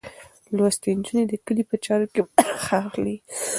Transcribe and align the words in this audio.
لوستې 0.55 0.89
نجونې 0.97 1.23
د 1.27 1.33
کلي 1.45 1.63
په 1.69 1.75
چارو 1.85 2.07
کې 2.13 2.21
برخه 2.35 2.75
اخلي. 2.87 3.15